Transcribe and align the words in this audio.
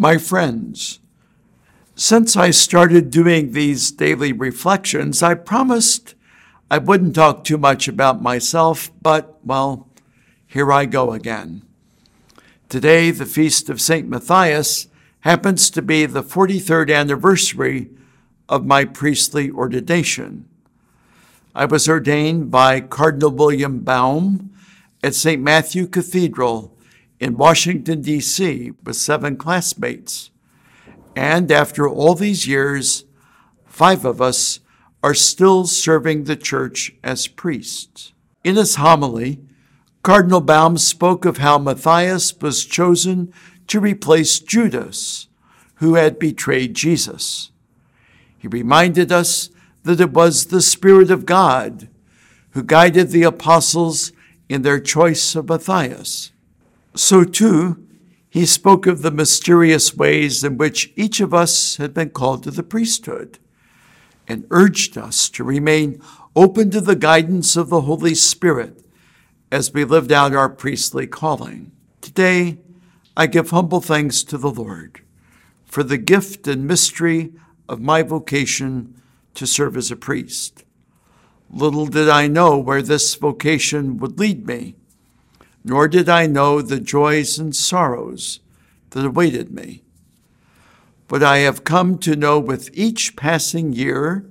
My 0.00 0.16
friends, 0.16 1.00
since 1.96 2.36
I 2.36 2.52
started 2.52 3.10
doing 3.10 3.50
these 3.50 3.90
daily 3.90 4.32
reflections, 4.32 5.24
I 5.24 5.34
promised 5.34 6.14
I 6.70 6.78
wouldn't 6.78 7.16
talk 7.16 7.42
too 7.42 7.58
much 7.58 7.88
about 7.88 8.22
myself, 8.22 8.92
but, 9.02 9.40
well, 9.44 9.88
here 10.46 10.70
I 10.70 10.84
go 10.84 11.12
again. 11.12 11.62
Today, 12.68 13.10
the 13.10 13.26
feast 13.26 13.68
of 13.68 13.80
St. 13.80 14.08
Matthias 14.08 14.86
happens 15.22 15.68
to 15.70 15.82
be 15.82 16.06
the 16.06 16.22
43rd 16.22 16.94
anniversary 16.94 17.90
of 18.48 18.64
my 18.64 18.84
priestly 18.84 19.50
ordination. 19.50 20.48
I 21.56 21.64
was 21.64 21.88
ordained 21.88 22.52
by 22.52 22.82
Cardinal 22.82 23.32
William 23.32 23.80
Baum 23.80 24.52
at 25.02 25.16
St. 25.16 25.42
Matthew 25.42 25.88
Cathedral 25.88 26.77
in 27.20 27.36
Washington, 27.36 28.00
D.C., 28.00 28.72
with 28.84 28.96
seven 28.96 29.36
classmates. 29.36 30.30
And 31.16 31.50
after 31.50 31.88
all 31.88 32.14
these 32.14 32.46
years, 32.46 33.04
five 33.66 34.04
of 34.04 34.20
us 34.22 34.60
are 35.02 35.14
still 35.14 35.66
serving 35.66 36.24
the 36.24 36.36
church 36.36 36.94
as 37.02 37.26
priests. 37.26 38.12
In 38.44 38.56
his 38.56 38.76
homily, 38.76 39.40
Cardinal 40.02 40.40
Baum 40.40 40.78
spoke 40.78 41.24
of 41.24 41.38
how 41.38 41.58
Matthias 41.58 42.34
was 42.40 42.64
chosen 42.64 43.32
to 43.66 43.80
replace 43.80 44.38
Judas, 44.38 45.28
who 45.76 45.94
had 45.94 46.18
betrayed 46.18 46.74
Jesus. 46.74 47.50
He 48.38 48.48
reminded 48.48 49.12
us 49.12 49.50
that 49.82 50.00
it 50.00 50.12
was 50.12 50.46
the 50.46 50.62
Spirit 50.62 51.10
of 51.10 51.26
God 51.26 51.88
who 52.50 52.62
guided 52.62 53.10
the 53.10 53.24
apostles 53.24 54.12
in 54.48 54.62
their 54.62 54.80
choice 54.80 55.34
of 55.34 55.48
Matthias. 55.48 56.32
So, 56.94 57.24
too, 57.24 57.86
he 58.28 58.44
spoke 58.44 58.86
of 58.86 59.02
the 59.02 59.10
mysterious 59.10 59.94
ways 59.94 60.44
in 60.44 60.58
which 60.58 60.92
each 60.96 61.20
of 61.20 61.32
us 61.32 61.76
had 61.76 61.94
been 61.94 62.10
called 62.10 62.42
to 62.42 62.50
the 62.50 62.62
priesthood 62.62 63.38
and 64.26 64.46
urged 64.50 64.98
us 64.98 65.28
to 65.30 65.44
remain 65.44 66.02
open 66.36 66.70
to 66.70 66.80
the 66.80 66.96
guidance 66.96 67.56
of 67.56 67.70
the 67.70 67.82
Holy 67.82 68.14
Spirit 68.14 68.84
as 69.50 69.72
we 69.72 69.84
lived 69.84 70.12
out 70.12 70.34
our 70.34 70.48
priestly 70.48 71.06
calling. 71.06 71.72
Today, 72.00 72.58
I 73.16 73.26
give 73.26 73.50
humble 73.50 73.80
thanks 73.80 74.22
to 74.24 74.38
the 74.38 74.50
Lord 74.50 75.00
for 75.64 75.82
the 75.82 75.98
gift 75.98 76.46
and 76.46 76.66
mystery 76.66 77.32
of 77.68 77.80
my 77.80 78.02
vocation 78.02 79.00
to 79.34 79.46
serve 79.46 79.76
as 79.76 79.90
a 79.90 79.96
priest. 79.96 80.64
Little 81.50 81.86
did 81.86 82.08
I 82.08 82.26
know 82.26 82.58
where 82.58 82.82
this 82.82 83.14
vocation 83.14 83.98
would 83.98 84.18
lead 84.18 84.46
me 84.46 84.76
nor 85.64 85.88
did 85.88 86.08
I 86.08 86.26
know 86.26 86.62
the 86.62 86.80
joys 86.80 87.38
and 87.38 87.54
sorrows 87.54 88.40
that 88.90 89.04
awaited 89.04 89.50
me. 89.50 89.82
What 91.08 91.22
I 91.22 91.38
have 91.38 91.64
come 91.64 91.98
to 91.98 92.16
know 92.16 92.38
with 92.38 92.70
each 92.72 93.16
passing 93.16 93.72
year 93.72 94.26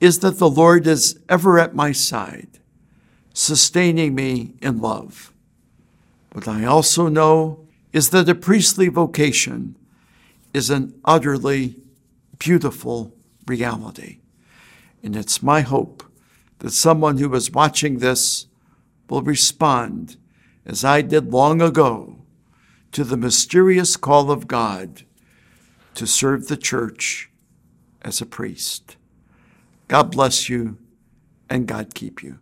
is 0.00 0.18
that 0.20 0.38
the 0.38 0.50
Lord 0.50 0.86
is 0.86 1.18
ever 1.28 1.58
at 1.58 1.74
my 1.74 1.92
side, 1.92 2.58
sustaining 3.32 4.14
me 4.14 4.54
in 4.60 4.80
love. 4.80 5.32
What 6.32 6.46
I 6.46 6.64
also 6.64 7.08
know 7.08 7.66
is 7.92 8.10
that 8.10 8.28
a 8.28 8.34
priestly 8.34 8.88
vocation 8.88 9.76
is 10.52 10.68
an 10.68 10.98
utterly 11.04 11.76
beautiful 12.38 13.14
reality. 13.46 14.18
And 15.02 15.16
it's 15.16 15.42
my 15.42 15.62
hope 15.62 16.02
that 16.58 16.72
someone 16.72 17.18
who 17.18 17.34
is 17.34 17.50
watching 17.50 17.98
this 17.98 18.46
will 19.08 19.22
respond 19.22 20.16
as 20.66 20.84
I 20.84 21.00
did 21.00 21.32
long 21.32 21.62
ago, 21.62 22.16
to 22.92 23.04
the 23.04 23.16
mysterious 23.16 23.96
call 23.96 24.30
of 24.30 24.48
God 24.48 25.02
to 25.94 26.06
serve 26.06 26.48
the 26.48 26.56
church 26.56 27.30
as 28.02 28.20
a 28.20 28.26
priest. 28.26 28.96
God 29.88 30.10
bless 30.10 30.48
you 30.48 30.78
and 31.48 31.66
God 31.66 31.94
keep 31.94 32.22
you. 32.22 32.40